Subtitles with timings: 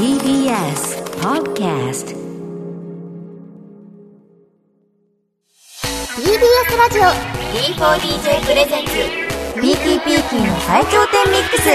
[0.00, 2.16] TBS Podcast
[6.16, 7.02] TBS ラジオ。
[7.02, 8.92] D4DJ presents
[9.60, 11.68] ピーキーピーキーの最頂点 Mix。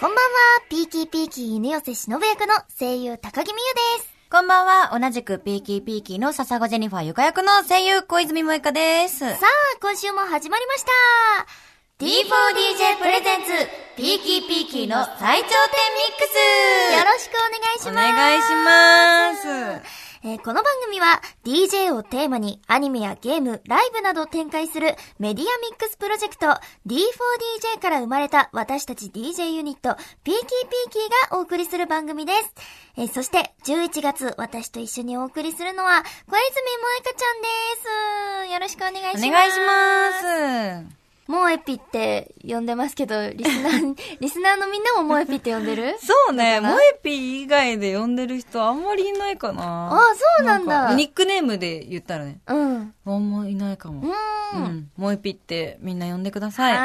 [0.00, 0.30] こんばんは、
[0.70, 4.08] ピーキーピーキー犬寄しのぶ役の声優高木美優です。
[4.30, 9.18] こんばんは、同じくピーキーピーキーの笹子・ジェニファー・由香役の声優小泉萌香です。
[9.18, 9.38] さあ、
[9.82, 13.48] 今週も始まりました D4DJ presents
[13.96, 15.48] ピーキーピーキーの最頂点ミ
[16.12, 18.12] ックスよろしくお願いします。
[18.12, 18.54] 願いし
[19.80, 19.88] ます。
[20.28, 26.48] えーこの番組は DJ をテーマにアニメやゲーム、ライブなどを展開するメディアミックスプロジェクト
[26.86, 32.52] D4DJ から生まれた私たち DJ ユニットピーキーピーキーがお送りする番組です。
[32.98, 37.40] えーそして11月私と一緒にお送りするのは小泉萌香ちゃん
[38.44, 38.52] です。
[38.52, 39.26] よろしくお願いします。
[39.26, 39.58] お願いし
[40.84, 41.05] ます。
[41.26, 45.96] 萌ぴって呼んでますけど、リスナー、 リスナーのみんなもモエピって呼んでる？
[46.00, 49.88] そうね、だから萌えピー以外で呼んでる人あんまりいないかな。
[49.92, 50.00] あ
[50.38, 52.94] そうなんだかニックネームで言ったらね、うん。
[53.04, 54.08] あんまいないかも。
[54.08, 54.12] う。
[54.56, 54.90] うんん。
[54.96, 56.74] 萌えピーってみんな呼んでください。
[56.74, 56.78] は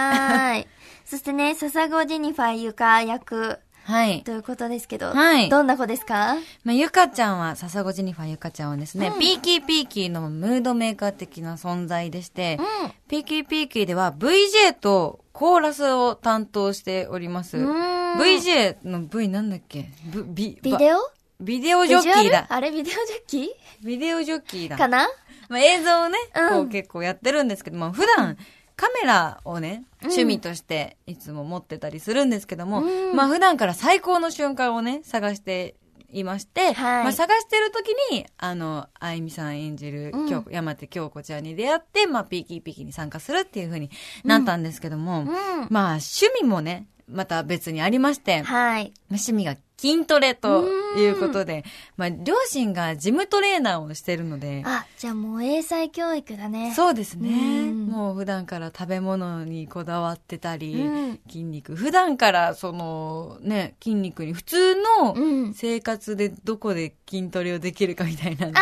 [0.55, 0.67] ーい。
[1.05, 4.23] そしてね、笹子・ジェニファー・由香役はい。
[4.23, 5.49] ということですけど、はい。
[5.49, 6.35] どんな子ですか？
[6.63, 9.19] まあ、由香ちゃんは、笹子・ジェニファー・由香ちゃんはですね、うん。
[9.19, 12.91] ピーキーピーキーのムードメーカー的な存在でして、うん。
[13.07, 17.57] ピーキーピーキーでは VJ とコーラスを担当しております。
[17.57, 19.89] VJ の V なんだっけ？
[20.05, 20.97] ブビビデオ？
[21.39, 22.41] ビデオジョッキーだ。
[22.41, 22.53] ル？
[22.53, 24.75] あれビデオジョッキビデオジョッキーだ。
[24.75, 25.07] ーかな？
[25.49, 26.49] まあ、映像をね、うん。
[26.49, 28.37] こう結構やってるんですけども、普段、
[28.81, 30.07] カメラをね、うん。
[30.07, 33.15] 趣味としていつも持ってたりするんですけども、うん。
[33.15, 35.75] まあ普段から最高の瞬間をね、探して
[36.09, 37.03] いまして、はい。
[37.03, 40.45] まあ探してる時に、あの、あいみさん演じる、うん。
[40.49, 43.91] 山手京子ちゃんに出会って、まあピーキーピーキーに参加するっていう風に
[44.23, 45.27] なったんですけども、うん。
[45.69, 48.93] まあ趣味もね、また別にありまして、はい。
[49.11, 50.63] 趣味が筋トレと
[50.95, 51.65] いうことで、
[51.97, 56.73] まあ両親がジムトレーナーをしてるので、あ、じゃあもう英才教育だね。
[56.75, 57.29] そうですね。
[57.29, 57.33] う
[57.69, 65.53] んもう普段から食べ物にこだわってたり、うん筋肉、普段からそのね、筋肉に普通のうん。
[65.53, 68.53] 生活でどこで筋トレをできるかみたいなのを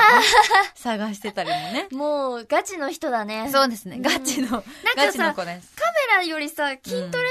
[0.76, 1.88] 探してたりもね。
[1.92, 3.50] もうガチの人だね。
[3.52, 3.98] そうですね。
[3.98, 4.64] んガチの、さ
[4.96, 5.76] ガチの子です。
[6.18, 7.22] ラよりさ、筋トレのイメ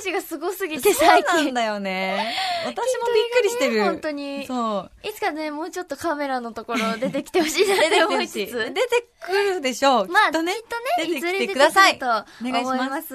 [0.00, 1.44] ージがすごすぎて、そう最近。
[1.46, 2.34] なんだよね。
[2.64, 3.84] 私もびっくりしてる。
[3.84, 4.46] 本当に。
[4.46, 4.90] そう。
[5.08, 8.36] いつかね、もうちょっとカメラのところ出てきてほしいなって思いつつ。
[8.46, 10.08] 出てくるでしょう。
[10.08, 10.54] まあ、きっとね。
[10.54, 13.14] きっとね、いずれ出てくると思います。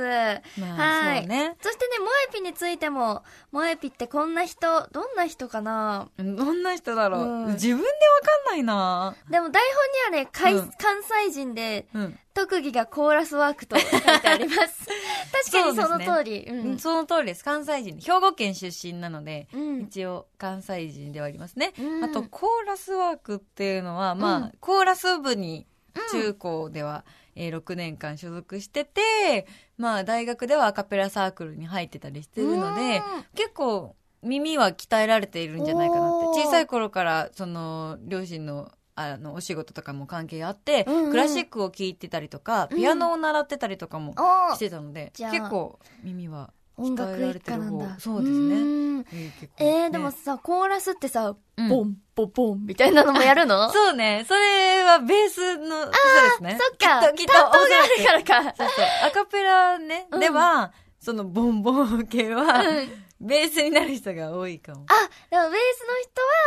[0.58, 1.20] まあ、はい。
[1.20, 1.56] そうね。
[1.62, 9.62] そしてね、モエピについても、モエピってこんな人、どんな人かなどんな人だろう、うん自分でわかんないなでも台
[10.10, 12.20] 本にはね、関西人で、うん。
[12.34, 14.88] 特技がコーラスワークと書いてあります。
[15.50, 16.80] 確かにその通り。
[16.80, 17.44] その通りです。
[17.44, 18.00] 関西人。
[18.00, 21.74] 兵庫県出身なので、うん一応関西人ではありますね。
[21.80, 25.68] うんあと、コーラスワークっていうのは、まあ、うんコーラス部に
[26.12, 29.48] 中高では、えー6年間所属してて、
[29.78, 33.02] まあ、大学ではアカペラサークルに入ってたりしてるので、
[33.34, 41.12] 結構耳は鍛えられているんじゃないかなって小さい頃からその両親のあのお仕事とかも関係あって、うんうん。
[41.12, 44.14] クラシックを聴いてたりとかピアノを習ってたりとかも
[44.56, 45.32] してたので、じゃあ。
[45.32, 48.00] 結構耳は音楽一てる方家なんだ。
[48.00, 48.56] そうですね。
[48.56, 48.60] う
[49.00, 49.06] ん。
[49.12, 49.90] えーね。
[49.90, 51.70] でもさ、コーラスってさ、うん。
[51.70, 53.70] ボン、ボボンみたいなのもやるの？
[53.74, 54.26] そうね。
[54.28, 55.96] それはベースのそうで
[56.38, 56.58] すね。
[56.60, 58.54] そっか、きっときっと担当があるからか。
[58.58, 58.86] そうそう。
[59.08, 60.20] アカペラね、うん。
[60.20, 62.90] ではそのボンボン系は、うん
[63.22, 64.86] ベースになる人が多いかも。
[64.88, 65.86] あ、でもベース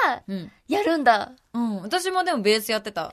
[0.06, 1.33] の人は、うん、やるんだ。
[1.53, 3.05] うん、私もでもベースやってた。
[3.05, 3.10] そ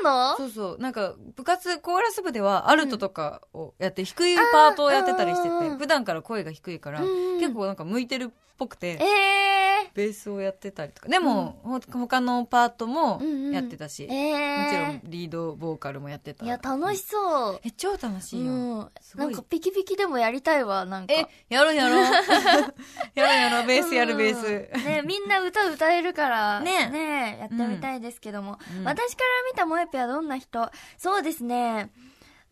[0.00, 0.36] うなの？
[0.36, 0.78] そうそう。
[0.78, 5.54] なんか、部活、コーラス部では、アルトとかをやって、低いパートをやってたりしてて、あー。
[5.58, 5.78] うんうんうん。
[5.78, 11.08] 普段から声が低いから、うん結構なんか向いてるっぽくて、えベースをやってたりとか。
[11.08, 14.64] でも、ほ他のパートもうんうんやってたし、ー、えー。
[14.64, 16.44] もちろんリードボーカルもやってた。
[16.44, 17.60] いや、楽しそう。
[17.64, 18.52] え、超楽しいよ。
[18.52, 18.90] うん。
[19.16, 21.12] ないんかピキピキでもやりたいわ、なんか。
[21.12, 22.04] え、やろうやろう。
[23.14, 24.46] やろうやろう、ベースやるベース。
[24.46, 28.58] うんねみんな歌歌えるから、ねねやってみたいですけども。
[28.78, 30.70] うん私から見たモエピはどんな人？
[30.96, 31.90] そうですね。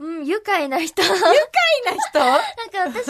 [0.01, 1.03] うん、愉快な人。
[1.03, 2.19] な人？
[2.19, 3.01] なんか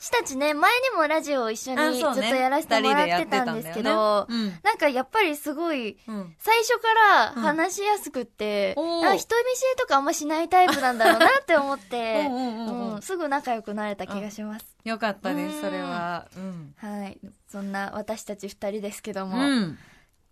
[0.00, 5.96] 私たちね、前にもラジオを一緒にずっとやらせてもらってたんですけど、二人でやってなんかやっぱりすごい。
[6.38, 6.94] 最初か
[7.36, 9.36] ら話しやすくって、うん人見知り
[9.78, 14.66] とかあんましないタイプなんだろうなって思って、 うんうんうんうんうんすぐ仲良くなれた気がします。
[14.84, 16.26] よかったでうんす、それは。
[16.36, 16.74] うん。
[16.76, 17.18] はい。
[17.48, 19.78] そんな私たち二人ですけども、うん。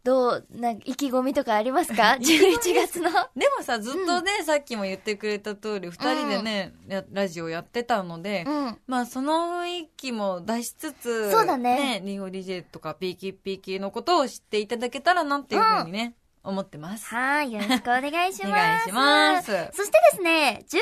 [0.04, 3.10] どう、な意気込みとかありますか ?11 月の？
[3.36, 8.78] でもさ、ずっとね、さっきも言ってくれた通り、二人でね、やラジオやってたので、うん。
[8.86, 17.06] まあその雰囲気も出しつつ、そうだねね、2DJ とかピーキーピーキーのことを知っていただけたらなっていうふうにね、思ってます。
[17.14, 18.46] はい、よろしくお願いします。
[18.46, 20.80] お願いしますそしてですね、10月の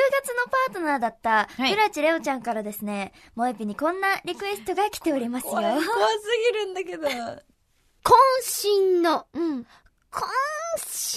[0.68, 5.50] パートナーだった、はいフラチレオちゃんからですね、萌えぴにこんなリクエストが来ておりますよ。
[5.50, 5.86] 怖す
[6.52, 7.08] ぎるんだけど。
[8.06, 8.12] 渾
[8.92, 9.66] 身の、うん。
[10.12, 10.22] 渾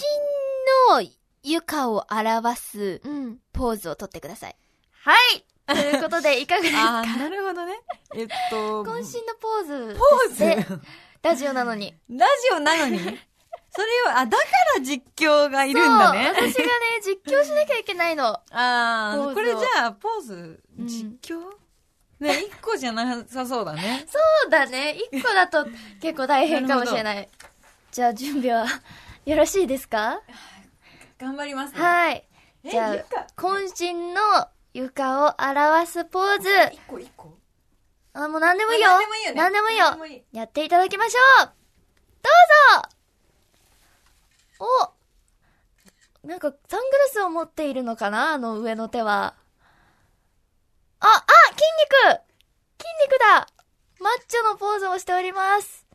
[0.02, 1.10] 身の
[1.44, 3.38] 床を表すうん。
[3.54, 4.56] ポーズをとってください。
[5.04, 7.04] はいということで、いかがですか？
[7.18, 7.80] なるほどね。
[8.16, 9.64] えっと、渾身のポー
[9.94, 9.96] ズ。
[10.00, 10.80] ポーズ？
[11.22, 11.94] ラジオなのに。
[12.10, 13.00] ラジオなのに？
[13.72, 14.44] それを、あ、だか
[14.78, 16.34] ら実況がいるんだね。
[16.36, 16.70] そう私がね、
[17.04, 18.26] 実況しなきゃいけないの。
[18.30, 21.40] ああこれじゃあ、ポーズ、うん実況、
[22.20, 24.06] ね、一個じゃなさそうだね。
[24.08, 24.98] そうだね。
[25.12, 25.66] 一個だと
[26.02, 27.30] 結構大変かもしれない。
[27.92, 28.68] じゃあ準備は
[29.26, 30.22] よろしいですか？
[31.18, 31.82] 頑張りますね。
[31.82, 32.28] はい。
[32.64, 34.22] えじゃあ床、渾身の
[34.74, 36.50] 床を表すポーズ。
[36.74, 37.38] 一個一個？
[38.14, 38.90] あ、もう何でもいいよ。
[38.90, 41.52] あ何でもいいよね何でもいいよやっていただきましょう
[42.22, 42.30] ど
[44.60, 44.66] うぞ
[46.24, 48.34] おなんか、サングラスを持っているのかな？
[48.34, 49.36] あの上の手は。
[51.02, 51.64] あ、あ筋
[52.14, 52.22] 肉
[52.78, 53.48] 筋肉だ
[54.00, 55.86] マッチョのポーズをしております。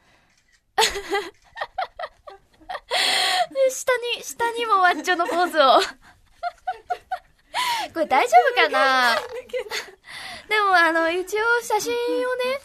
[0.76, 0.82] で
[3.70, 5.80] 下に、下にもマッチョのポーズを。
[7.94, 9.16] これ大丈夫かな？
[10.48, 11.94] でもあの、一応写真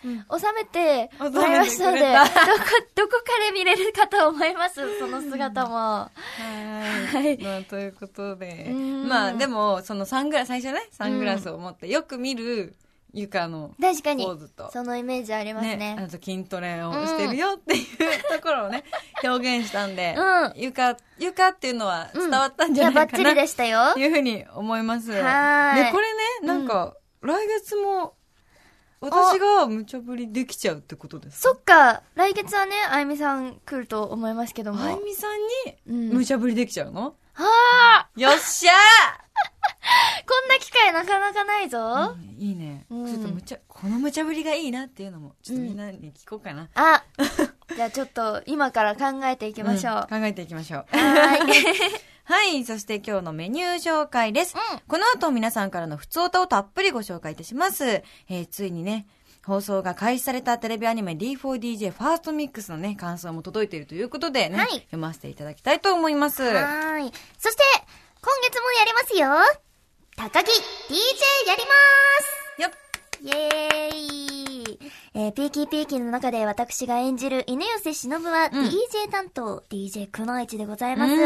[0.07, 2.25] をね、収めてもらいましたので、どこ、
[2.95, 5.75] どこから見れるかと思います、その姿も。
[5.75, 6.11] はい。
[7.41, 8.67] まあ、ということで。
[8.69, 12.75] うんまあ、でも、そのサングラス、最初ね、サングラスを持って、よく見る
[13.13, 14.71] 床のポー、ズと。
[14.71, 15.95] そのイメージありますね。
[15.97, 17.85] あと筋トレをしてるよっていう
[18.35, 18.83] ところをね、
[19.23, 23.99] 表現したんで、うん床、床っていうのは伝わったんいや、じゃないかな、バッチリでしたよと。
[23.99, 25.07] いうふうに思います。
[25.07, 25.91] で、これね、
[26.43, 28.13] なんか、来月も、
[29.01, 34.83] 私が無茶ぶりできちゃうってことですそっか、来月はね、あゆみさん来ると思いますけども。
[34.83, 35.31] あゆみさん
[35.87, 38.73] うんに無茶ぶりできちゃうの、はあよっしゃ
[40.27, 41.79] こんな機会なかなかないぞ。
[41.79, 42.85] ーいいね。
[42.89, 46.67] うんちょっと無茶、この無茶ぶりがいいなっていうのも、ちょっとみんなに聞こうかな。
[46.75, 47.03] あ、
[47.75, 49.95] じゃあちょっと今から考えていきましょう。
[50.11, 50.97] うん考えていきましょう。
[50.97, 52.01] はーい。
[52.29, 52.63] はい。
[52.63, 54.55] そして今日のメニュー紹介です。
[54.55, 57.85] うんこの後皆さんからの普通歌をたっぷりご紹介いたします。
[57.85, 59.07] えーついにね、
[59.43, 66.43] 放送が開始されたテレビアニメ D4DJ ファーストミックスのね、感想も届いているということでね、はい読ませていただきたいと思います。
[66.43, 67.11] はーい。
[67.39, 67.63] そして、
[68.21, 69.59] 今月もやりますよ。
[70.15, 71.67] 高木 DJ やりま
[72.55, 72.71] すよっ
[73.21, 74.79] イエーイ
[75.15, 81.11] えー、ピーキーピーキーの中で私が演じる犬寄しのぶはうん DJ 担当、DJ くのいちでございます。
[81.13, 81.19] うん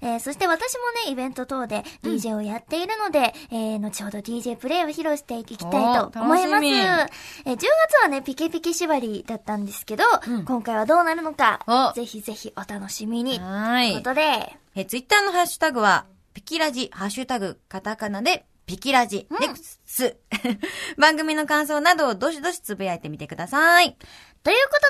[0.00, 6.64] えーそして私もね、イベント等で DJ をやっているので、えー後ほど DJ プレイを披露していきたいと思います。
[6.64, 7.06] えー
[7.44, 7.66] 10月
[8.02, 13.38] はね、ピキピキ縛りだったんですけど、うん今回はどうなるのかお、ぜひぜひお楽しみに。
[13.38, 14.02] はというこい。
[14.02, 20.16] とで、えー、ツイッターのハッシュタグは、ピキラジ、ハッシュタグ、カタカナで、ピキラジ、うんです。
[20.98, 23.96] 番組の感想などをどしどしつぶやいてみてください。
[24.42, 24.80] というこ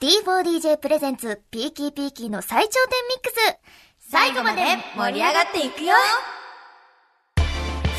[0.00, 3.80] とで、D4DJ presents、ピーキーピーキーの最頂点 Mix。
[4.10, 4.62] 最後まで
[4.96, 5.94] 盛り上がっていくよ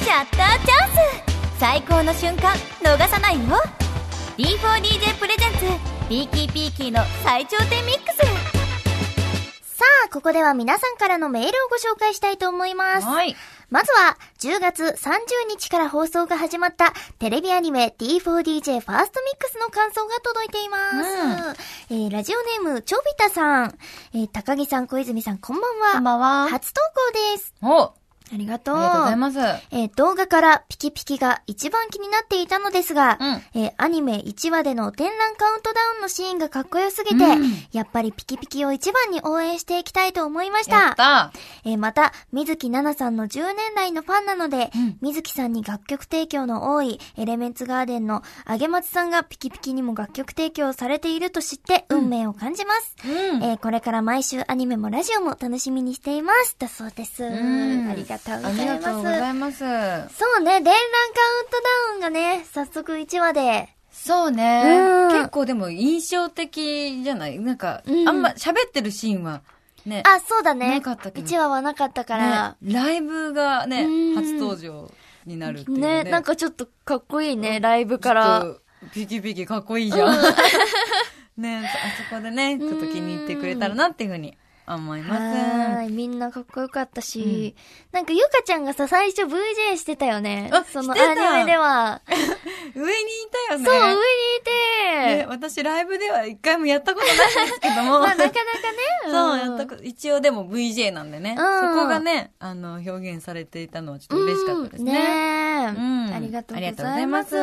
[0.03, 0.91] シャッターチャン
[1.47, 3.55] ス最高の瞬間逃さないよ
[4.37, 8.17] D4DJ presents ピーキーピーキーの最頂点ミックス
[9.77, 13.07] さあ、ここでは皆さんからのメールをご紹介したいと思います。
[13.07, 13.35] はい。
[13.71, 21.63] まずは、10月30日から放送が始まったテレビアニメ D4DJ ファーストミックスの感想が届いています。
[21.89, 23.77] えー、ラジオネーム、ちょびたさん。
[24.13, 25.93] えー、高木さん、小泉さん、こんばんは。
[25.93, 26.49] こんばんは。
[26.49, 27.53] 初投稿です。
[27.61, 28.00] お
[28.33, 28.77] ありがとう。
[28.77, 29.39] ありがとうございます。
[29.71, 33.25] えー動画からピキピキが一番気になっていたのですが、う
[33.59, 40.69] んえーアニメ1話での展覧カウントダウンのシーンがかっこよすぎて、うんやっぱりピキピキを一番に応援していきたいと思いまし。
[40.69, 41.31] たた
[41.63, 52.95] えーまた、水木奈々さんの10年来のファンなので、うん水木さんに楽曲提供の多いエレメンツガーデンのあげ松さんがピキピキにも楽曲提供されていると知って運命を感じます。
[53.05, 56.55] うんえーこれから毎週アニメもラジオも楽しみにしています。
[56.59, 57.23] だそうです。
[57.29, 58.59] んありがとうごあざいます。
[58.61, 59.57] りがとうございます。
[59.59, 63.69] そうね、連弾カウントダウンがね、早速1話で。
[63.91, 67.37] そうね、うん結構でも印象的じゃない？
[67.39, 69.41] なんか、うんあんま喋ってるシーンは
[69.85, 70.75] ね、あ、そうだね。
[70.75, 72.55] なかったけど1話はなかったから。
[72.61, 74.91] ねライブがねうん、初登場
[75.25, 76.03] になるっていうね。
[76.05, 78.45] ね、なんかちょっとかっこいいね、ライブから。
[78.93, 80.15] ピキピキかっこいいじゃん。
[81.37, 84.37] ね、あそこでね、ちょっと気に入ってくれたらなっていうふうに
[84.75, 85.21] 思います。
[85.21, 85.91] はーい。
[85.91, 87.55] みんなかっこよかったし、
[87.91, 90.63] なんかゆかちゃんがさ、最初 VJ してたよねあ。
[90.63, 92.01] そのアニメでは。
[92.75, 92.93] 上にい
[93.47, 93.65] たよね。
[93.65, 95.25] そう、上にいねて。
[95.27, 97.99] 私ライブでは一回もやったことないんですけども。
[98.01, 98.37] まあ、なかなかね。
[99.09, 101.35] そう、んやったこと、一応でも VJ なんでね。
[101.37, 104.91] うんそこがね、あの、表現されていたのはちょっと嬉しかったですね。
[104.91, 105.81] うんねえ。
[105.81, 107.35] うんありがとうございます。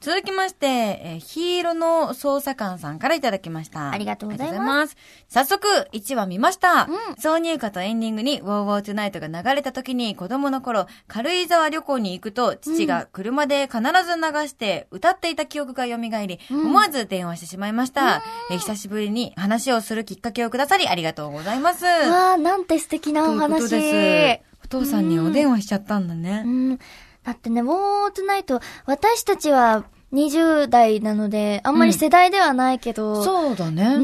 [0.00, 3.90] 続きまして、えー、ヒーローの捜査官さんからいただきました。
[3.90, 4.96] ありがとうございますます。
[5.28, 6.86] 早速、1話見ました。
[6.88, 18.22] うん挿入歌とエンディングに Wow Wow Tonight が流れた時に子供の頃、軽井沢旅行に行くと、父が車で必ず流して歌っていた記憶が蘇り、思わず電話してしまいました。
[18.50, 21.84] えー久しぶりに話をするきっかけをくださりありがとうございます。
[21.84, 23.70] わあ、なんて素敵なおということ話。
[23.70, 24.56] です。
[24.64, 26.48] お父さんにお電話しちゃったんだねう。
[26.48, 26.78] ん。
[27.26, 33.96] だってね、ウォートナイト、私たちは20代なので、あんまり世代ではないけど、そうだね。
[33.96, 34.00] う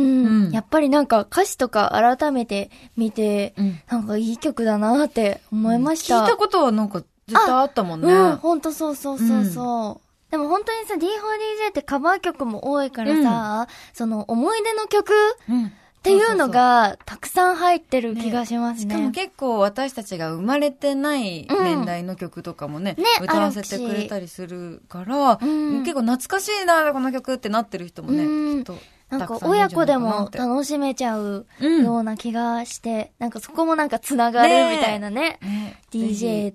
[0.48, 0.50] ん。
[0.50, 6.22] やっぱりなんか歌詞とか改めて見て、うんなんかいい曲だなって思いました。
[6.22, 8.12] 聞いたことはなんか絶対あったもんね。
[8.12, 10.30] うん、ほんとそうそうそうそう。
[10.32, 15.12] でも本当にさ、D4DJ ってカバー曲も多いからさ、その思い出の曲
[15.48, 18.92] うんっていうのがたくさん入ってる気がしますね。
[18.92, 25.82] しかも結構私たちが生まれてない年代の曲とかもね、ね歌わせてくれたりするから、うん。
[25.84, 28.58] 結構懐かしいな、この曲ってなってる人もね、うん。
[28.58, 28.76] きっと
[29.10, 35.38] なんか親子でも楽しめちゃううんような気がして、なんかそこもなんかつながるみたいなね。
[35.40, 35.80] ね。
[35.92, 36.54] DJ っ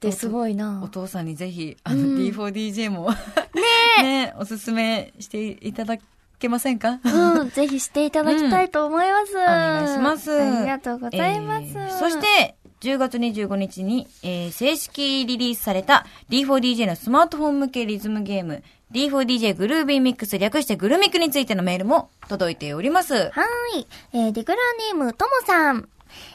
[0.00, 0.88] てすごいおな。
[0.90, 2.16] 父さんにぜひ、あの、うん。
[2.16, 3.10] D4DJ も、
[4.00, 4.32] ね。
[4.38, 5.98] おすすめしていただ
[6.38, 7.00] けませんか？
[7.04, 9.36] うん、ぜひしていただきたいと思います。
[9.36, 10.32] おお願いします。
[10.32, 11.64] ありがとうございます。
[11.66, 23.14] えーそし、て、10月25日に、えー正式リリースされた D4DJ のスマートフォン向けリズムゲーム D4DJ グルービーミックス略してグルミックについてのメールも届いております。
[23.14, 23.86] はーい。
[24.14, 25.88] えー、ディグラーネーム、ともさん。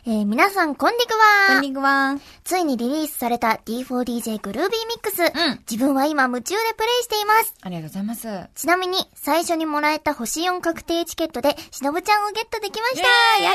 [0.06, 1.14] えー、皆さん、こんにちこ
[1.54, 1.62] はん。
[1.62, 2.18] にちは。
[2.44, 5.24] ついにリリースされた D4DJ グルービーミックス。
[5.24, 7.54] ん自分は今夢中でプレイしています。
[7.62, 8.50] ありがとうございます。
[8.56, 13.54] ちなみに、最初にもらえた星4確定チケットで、しのぶちゃんをゲットできましたやっ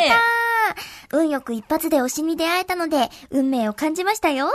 [1.11, 4.51] たー運よく一発で推しに出会えたので、運命を感じましたよ。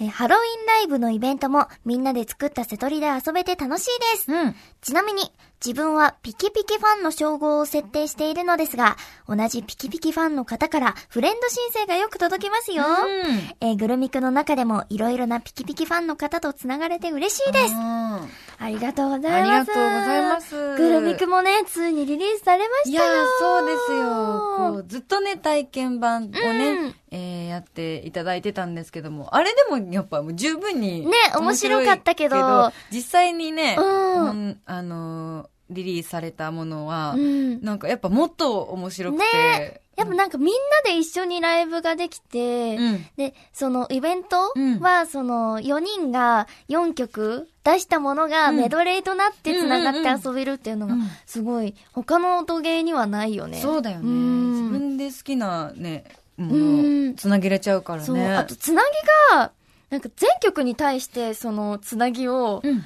[0.00, 3.86] えーハロウィンライブのイベントもみんなで作った瀬取りで遊べて楽しい
[4.16, 4.32] です。
[4.32, 4.56] うん。
[4.80, 5.30] ちなみに、
[5.64, 8.96] 自分はピキピキファンの称号を設定しているのですが、
[9.28, 12.82] 同じピキピキファンの方からフレンド申請がよく届きますよ。
[12.82, 17.74] うんえーグルミクの中でもいろいろなピキピキファンの方と繋がれて嬉しいです。
[17.76, 18.26] あ
[18.58, 19.66] ありがとうございます。
[19.66, 20.76] りがとうございます。
[20.76, 23.22] グルミクもね、ついにリリースされまいやしたよ。
[23.22, 24.54] ーそうですよ。
[24.56, 31.04] こう、ずっとね、体験版をね、うんえーやっていただいてたんですけども、あれでもやっぱもう十分に。
[31.04, 37.62] ね面白かったけど実際にね、うんうんあのーリリースされたものは、うん。
[37.62, 39.24] なんかやっぱもっと面白くて。
[39.24, 43.06] ねやっぱなんかみんなで一緒にライブができて、うん。
[43.16, 53.60] で、そのイベントうんは、その4人が4曲出したものがうんメドレーとなって繋がって遊べるっていうのがうんすごい他の音ゲーにはないよね。
[53.60, 54.02] そうだよね。
[54.04, 56.04] うん自分で好きなね、
[56.38, 58.06] もうんの、つなげれちゃうからね。
[58.06, 58.18] そう。
[58.18, 59.52] あと、つなぎが、
[59.90, 62.82] なんか全曲に対してそのつなぎを、うん。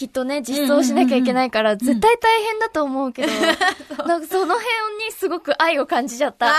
[0.00, 3.36] きっとね、実装しなきゃいけないから、絶対大変だと思うけど、う
[4.08, 4.64] なんかその辺
[5.04, 6.46] にすごく愛を感じちゃった。
[6.46, 6.54] や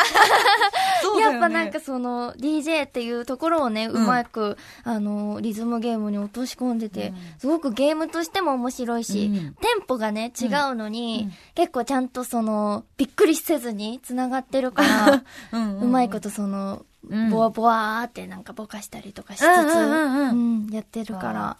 [1.36, 9.54] っぱなんかその DJ っていうところをね、うまく、あの、リズムゲームに落とし込んでて、すごくゲームとしても面白いし、うん。
[9.56, 11.34] テンポがね、違うのに、うん。
[11.56, 17.32] 結構ちゃんとその、びっくりせずに繋がってるから、 うんうまいことその、うん。
[17.32, 19.46] ボワボワーってなんかぼかしたりとかしつつ、
[20.76, 21.58] やってるから。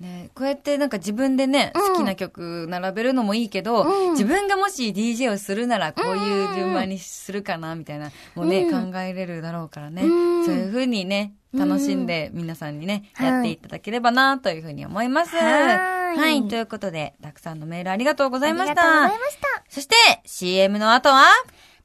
[0.00, 1.92] ね、こうやってなんか自分でね、うん。
[1.92, 4.10] 好きな曲並べるのもいいけど、うん。
[4.12, 8.92] 自分がもし DJ をするならこういう順番にするかなみたいな、もうね、うん。
[8.92, 10.44] 考えれるだろうからね、うん。
[10.46, 13.26] そういう風にね、楽しんで皆さんにね、はい。
[13.26, 15.36] やっていただければなという風に思います。
[15.36, 16.16] はい。
[16.16, 16.48] はい。
[16.48, 18.80] ということで、たくさんのメールありがとうございました。
[18.80, 19.64] ありがとうございました。
[19.68, 21.26] そして、CM の後は、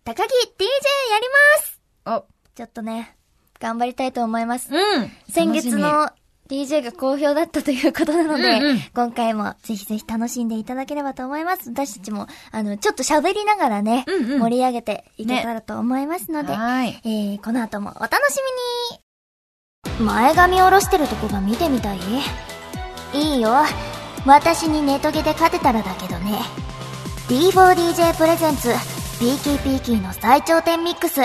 [0.06, 1.26] 高木 DJ やり
[1.58, 1.82] ます。
[2.06, 3.18] お、ちょっとね、
[3.60, 4.74] 頑張りたいと思います。
[4.74, 5.12] うん。
[5.28, 6.10] 先月の
[6.50, 11.70] DJ が好評だったということなので、うんうん今回もぜひぜひ楽しんでいただければと思います。
[11.72, 17.02] 私たちも、あの、ちょっと喋りながらね、うんうん盛り上げていけたらと思いますのみで、にはい。
[17.04, 18.38] えー、この後もお楽し
[19.90, 22.00] みに前髪下ろしてるとこが見てみたい？
[23.14, 23.50] いいよ。
[24.26, 26.40] 私にネトゲで勝てたらだけどね。
[27.30, 28.70] D4DJ プレゼンツ、
[29.20, 31.22] ピーキーピーキーの最頂点ミックス。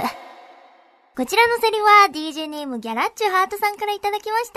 [1.20, 4.50] グこちらのセリフは DJ ネームギャラッチュハートさんからいただきまし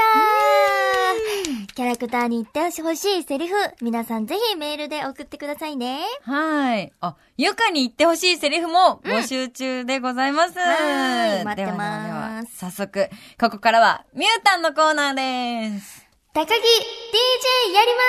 [1.67, 1.74] た。
[1.75, 6.03] キャラクターに言ってほしいセリフ、皆さんぜひメールで送ってくださいね。
[6.22, 6.93] はい。
[7.01, 10.58] あ、ゆかに言ってほしいセリフも募集中でございます。
[10.58, 16.08] はい待ってます早速、ここからは、ミュータンのコーナーです。
[16.34, 18.01] 高木 DJ やりま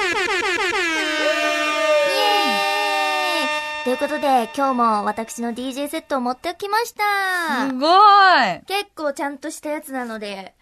[0.00, 0.12] す
[2.08, 2.71] イエーイ
[3.84, 7.68] ということで、今日も私の DJ セットを持っておきました。
[7.68, 10.54] すごい結構ちゃんとしたやつなので、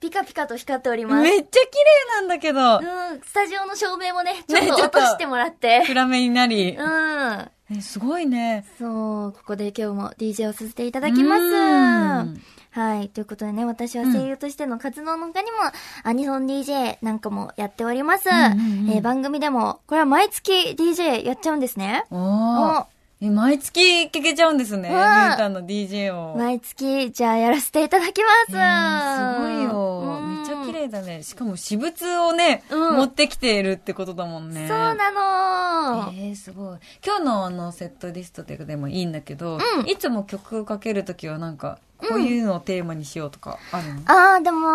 [0.00, 1.22] ピカピカと光っております。
[1.22, 5.84] めっちゃ綺麗なんだけど、うん、スタジオの照明もね、ちょっと落としてもらって。
[5.86, 6.76] 暗めになり。
[6.76, 7.50] うん。
[7.70, 8.66] えすごいね。
[8.76, 12.53] そう、ここで今日も DJ をさせていただきます。
[12.76, 13.08] うんはい。
[13.08, 15.58] ということでね、私は声優としての活動の他にも、
[16.02, 18.28] アニソン DJ なんかもやっております。
[18.28, 18.42] んうん
[18.88, 22.04] うんえー番組でも、これは毎月 DJ やっちゃうんですね。
[22.10, 22.84] おー
[23.20, 23.80] え、毎月
[24.12, 24.88] 聞けちゃうんですね。
[24.88, 26.36] うんミュータンの DJ を。
[26.36, 28.52] 毎月、じゃあやらせていただきます。
[28.52, 30.18] えーすごいよ。
[30.20, 31.22] うんめっちゃ綺麗だね。
[31.22, 34.66] しかも私物をね、うん持ってきているってことだもんね。
[34.68, 36.78] そうなのえー、すごい。
[37.06, 44.68] 今日のあのセットリストででもいいんだけど、うんいつも曲をかけるときはなんか、こういうのをテーマにしようとかあるの、ああ、でも、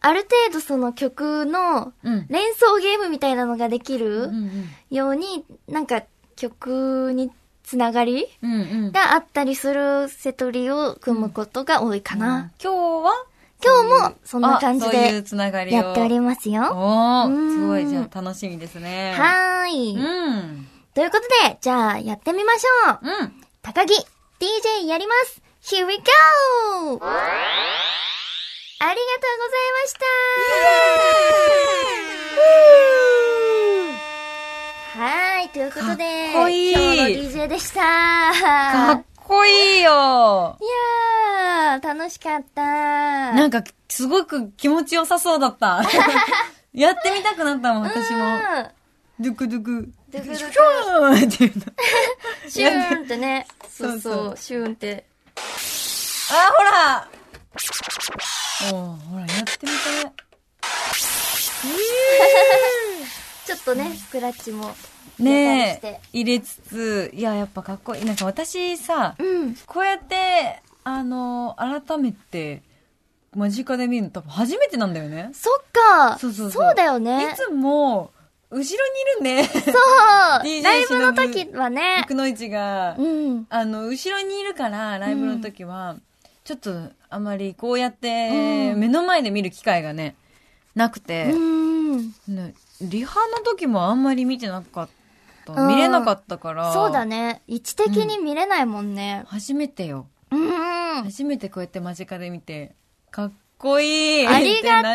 [0.00, 2.26] ある程度その曲のうん。
[2.28, 4.68] 連想ゲームみたいなのができるうんうん。
[4.90, 6.02] ように、なんか
[6.36, 7.30] 曲に
[7.64, 8.58] つながりうんう
[8.88, 8.92] ん。
[8.92, 12.50] があったりするセトリを組むことが多いかな。
[12.62, 13.12] 今日は？
[13.64, 15.74] 今日もそんな感じあそういうでつながりを。
[15.74, 16.64] やっておりますよ。
[16.74, 17.86] おうすごい。
[17.86, 19.14] じゃあ楽しみですね。
[19.16, 19.96] はーい。
[19.96, 20.66] うん。
[20.92, 23.06] ということで、じゃあやってみましょう。
[23.22, 23.32] うん。
[23.62, 23.94] 高木、
[24.38, 26.02] DJ やります !Here we go!
[27.00, 27.08] あ
[28.80, 29.00] りがとう
[29.40, 30.04] ございました
[34.98, 36.04] はーい、ということで、
[36.52, 40.64] いい今日の DJ でしたかっこいいよい
[41.70, 42.62] やー、楽しかった
[43.32, 45.82] なんか、すごく気持ちよさそうだった。
[46.74, 48.18] やってみたくなったもん、私も。
[48.18, 48.84] うん
[49.20, 49.92] ドゥクドゥク。
[50.10, 51.64] ドゥクドゥクシューンっていうの。
[52.50, 53.46] シューンってね。
[53.70, 55.06] そうそうシューンって。
[55.36, 57.08] あ、ほら
[58.72, 60.12] おーほら、やってみたい。
[63.46, 64.74] ちょっとね、スクラッチも。
[65.18, 68.04] ねえ、入れつつ、いや、やっぱかっこいい。
[68.04, 69.54] なんか私さ、うん。
[69.66, 72.62] こうやって、あの、改めて、
[73.34, 75.30] 間近で見るの多分初めてなんだよね。
[75.32, 76.18] そっか。
[76.18, 77.32] そうそうそうだよね。
[77.32, 78.10] いつも、
[78.54, 79.74] 後ろにいるんで、そう。
[80.62, 82.02] ライブの時はね。
[82.04, 83.46] 福の市が、うん。
[83.50, 85.96] あの、後ろにいるから、ライブの時は、
[86.44, 90.14] ちょっと、あまりこうやって、うん目の前で見る機会がね、
[90.74, 92.08] なくて、うん。
[92.28, 94.88] ねリハの時もあんまり見てなかっ
[95.46, 95.52] た。
[95.52, 96.72] うん見れなかったから。
[96.72, 97.42] そうだね。
[97.46, 99.24] 位置的に見れないもんね。
[99.26, 100.06] 初めてよ。
[100.30, 101.04] うん。
[101.04, 102.74] 初めてこうやって間近で見て、
[103.10, 104.88] かっこいいありがって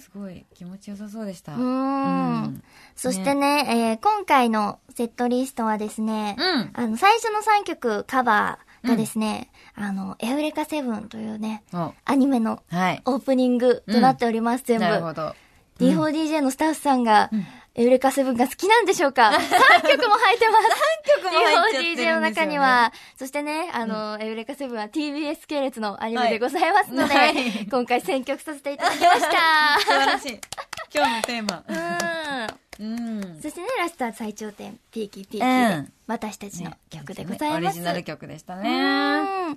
[0.00, 1.54] すごい気持ちよさそうでした。
[1.54, 1.58] う。
[1.58, 2.62] うん。
[2.96, 6.70] そしてね、えー今回のセットリストはですね、うん。
[6.72, 13.02] あの、最初の3曲カバーがですね、あの、エウレカセブンというね、おアニメのはい。
[13.04, 14.84] オープニングとなっております、全部。
[14.84, 15.34] なるほど。
[15.78, 17.30] D4DJ のスタッフさんが、
[17.76, 19.30] エウレカセブンが好きなんでしょうか
[19.82, 20.68] ?3 曲も入ってます。
[21.22, 27.14] 曲も入ってるんですよね D4DJ の中には、そしてね、あの、エウレカセブンは TBS 系列のアニメでございますので、
[27.68, 29.36] 今回選曲させていただきまし素た。
[30.06, 30.40] 晴らしい。
[30.94, 31.64] 今日のテーマ。
[31.66, 32.63] うん。
[32.80, 33.38] うん。
[33.40, 37.64] そしてね、ラストは最頂点、ピーキーピーキーで、うん私たちの曲でごねざいます。
[37.64, 39.22] オリジナル曲でしたうね。
[39.22, 39.54] ん。
[39.54, 39.56] ね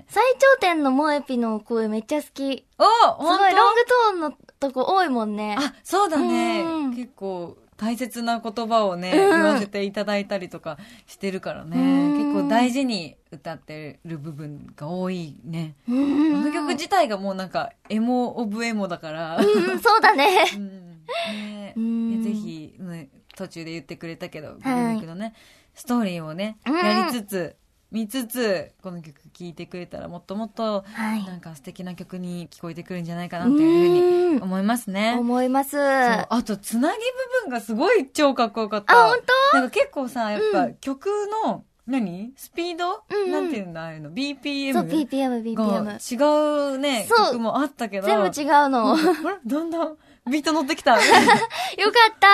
[0.00, 0.04] え。
[0.08, 2.64] 最頂点のモエピの声めっちゃ好き。
[2.78, 5.54] おす本ごいロング当トーンのとこ多いもんね。
[5.58, 6.96] あ、そうだねうん。
[6.96, 11.76] 結構大切な言葉をね、うん言わせていただいたりとかしてるからね。
[11.76, 15.74] うん結構大事に歌ってる部分が多いね。
[15.88, 16.42] うこん。
[16.44, 19.36] の曲自体がもうなんか、エモオブエモだから。
[19.36, 20.44] うん、そうだね。
[20.56, 20.92] うん
[21.32, 25.34] ねうんぜひ、ね途中で言ってくれたけど、グループのね、
[25.74, 27.56] ストーリーをね、うんやりつつ、
[27.90, 31.24] 見つつ、この曲聴いてくれたらもっともっと、はい。
[31.26, 35.14] なんか素敵な曲に聞こえてくるんじゃないかなっていうふうに思いますね。
[35.18, 35.78] 思います。
[35.78, 36.96] あ、あと、つなぎ
[37.44, 38.94] 部分がすごい超かっこよかった。
[38.94, 39.18] 本
[39.52, 41.06] なんか結構さ、やっぱう曲
[41.46, 42.32] の、何？
[42.36, 44.72] スピード、うんうんなんていうんだ、ああいうの ?BPM?
[44.72, 46.72] 当そう、BPM、が BPM。
[46.72, 48.06] 違うね、曲もあったけど。
[48.06, 48.96] 全部違うの。
[48.96, 49.38] よかあれ？
[49.44, 49.96] だんだん？
[50.30, 50.94] ビート乗ってきた。
[51.00, 51.16] この曲
[51.88, 52.28] にった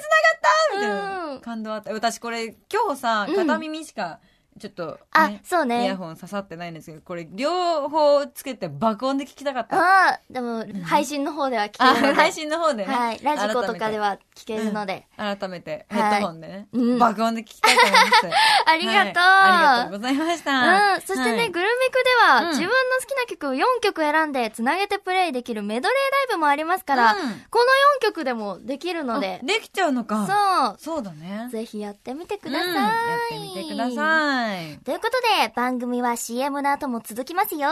[0.00, 1.92] 繋がったみたいなうん感動あった。
[1.92, 4.20] 私これ今日さ、うん片耳しか
[4.60, 5.96] ちょっと、あ、そうイねヤ。
[5.96, 9.76] ホン刺さってないんですけど、これ両方つけて爆音で聞きたかった。
[9.76, 12.14] ああ、でも、配信の方では聞あけるので。
[12.14, 12.94] 配信の方でね。
[12.94, 13.20] はい。
[13.22, 15.06] ラジコとかでは聞けるので。
[15.16, 18.12] 改めて、ヘはいッドホンでね、うん爆音で聞きたいと思います。
[18.66, 18.96] ありがとう。
[18.96, 20.94] はいありがとうございました。
[20.94, 21.00] うん。
[21.00, 25.96] そしてね、はいグルメクでは、うん自分の好きな曲を4曲選んで、つなげてプレイできるメドレー
[26.28, 27.18] ライブもありますから、うん
[27.50, 27.64] この
[28.00, 30.76] 4曲でもできるのであ、できちゃうのか。
[30.78, 30.96] そう。
[30.96, 31.48] そうだね。
[31.50, 32.68] ぜひやってみてください。
[32.68, 34.49] うんやってみてください。
[34.84, 35.10] ということ
[35.44, 37.68] で、番組は CM の後も続きますよ。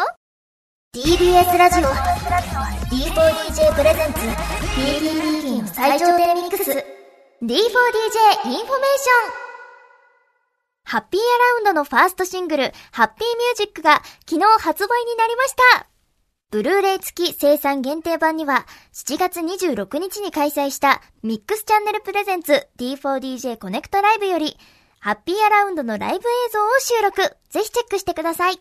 [0.95, 4.21] TBS ラジオ D4DJ プレゼンツ
[4.75, 6.71] PDD の最頂点ミックス。
[6.71, 8.63] D4DJ インフォメーショ
[9.45, 9.49] ン。
[10.85, 15.87] ハッピーアラウンドのファーストシングル、ハッピーミュージックが昨日発売になりました。
[16.51, 24.57] ブルーレイ付き生産限定版には、7月26日に開催したミックスチャンネルプレゼンツ D4DJ コネクトライブより、
[25.09, 26.21] ハッピーアラウンドのライブ映
[26.53, 27.35] 像を収録。
[27.49, 28.61] ぜひチェックしてください。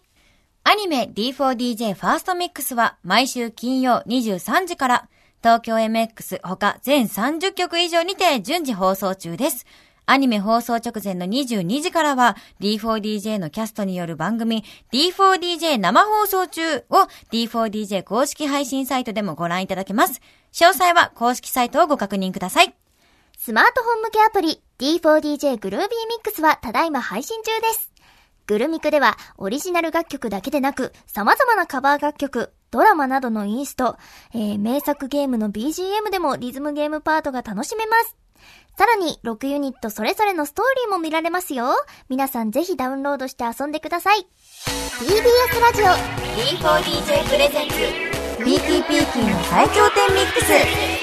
[0.64, 5.10] アニメ D4DJ ファーストミックスは毎週金曜23時から
[5.44, 9.66] 東京 MX 他全30曲以上にて順次放送中です。
[10.06, 20.22] アニメ放送直前の22時からは D4DJ のキャストによる番組 D4DJ 生放送中を D4DJ 公式配信サイトでもご覧いただけます。
[20.54, 22.74] 詳細は公式サイトをご確認ください。
[23.40, 27.94] スマートフォン向けアプリ D4DJ グルービーミックスはただいま配信中です。
[28.48, 33.96] グルミクではオリジナル楽曲だけでなく様々なカバー楽曲、ドラマなどのインスト、
[34.34, 38.18] えー名作ゲームの BGM でもリズムゲームパートが楽しめます。
[38.76, 41.68] さらに6ユニットそれぞれのストーリーも見られますよ。
[42.10, 44.28] 皆さんぜひダウンロードして遊んでください。
[45.00, 45.86] TBS ラジオ
[46.66, 47.76] D4DJ プレゼンツ
[48.44, 50.97] PTPT の最頂点ミックス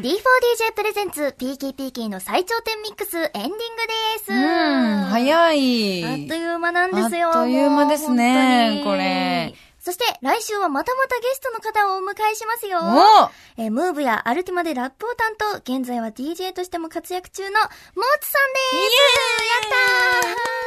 [0.00, 3.54] D4DJ プレゼンツピーキーピーキーの最頂点ミックスエンディング
[4.18, 4.32] です。
[4.32, 6.04] うん、早い。
[6.04, 7.28] あっという間なんですよ。
[7.28, 9.54] あっという間ですねこれ。
[9.78, 12.78] そして来週はまたまたゲストの方をお迎えしますよ。
[12.80, 17.60] おえームーブやアルティマでラップを担当、現在は DJ としても活躍中のモー
[18.20, 20.59] ツさんですやったー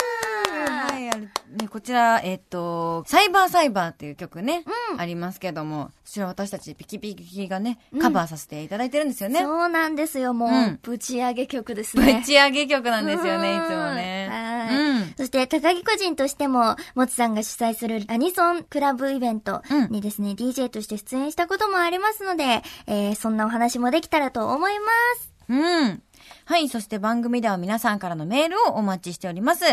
[0.87, 4.65] はい、ね、こちら、えっ、と、サイバーサイバーっていう曲ね、
[4.97, 9.41] ありますけども、そちら私たちピキピキがね、カバーさせていただいてるんですよね。
[9.41, 12.23] そうなんですよ、もう、うんぶち上げ曲ですぶね。
[12.25, 14.29] ち上げ曲なんですよね、いつもうんね。
[14.29, 15.13] はいうん。
[15.17, 24.85] そして、高木個人としても、もつさんが主催するアニソンクラブイベントにですね、DJ として出演したこともありますので、えー、そんなお話もできたらと思いま
[25.19, 25.33] す。
[25.49, 26.01] うん。
[26.45, 26.69] はい。
[26.69, 29.63] そして番組では皆さんからのメールをお待ちしております。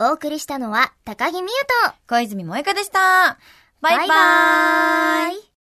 [0.00, 0.10] ょう。
[0.10, 1.46] お送りしたのは高木美優
[1.86, 3.38] と、小泉萌香でした。
[3.80, 4.18] バイバーイバイ
[5.28, 5.51] バーイ